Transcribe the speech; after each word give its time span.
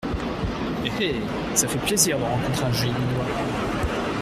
Eh! 0.83 0.89
eh! 0.99 1.15
ça 1.53 1.67
fait 1.67 1.77
plaisir 1.77 2.17
de 2.17 2.23
rencontrer 2.23 2.65
un 2.65 2.73
joli 2.73 2.89
minois. 2.89 3.25